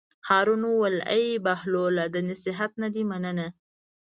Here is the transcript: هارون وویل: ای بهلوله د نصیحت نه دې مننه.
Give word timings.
هارون 0.29 0.61
وویل: 0.67 0.97
ای 1.13 1.25
بهلوله 1.45 2.05
د 2.13 2.15
نصیحت 2.29 2.71
نه 2.81 2.87
دې 2.93 3.03
مننه. 3.11 3.47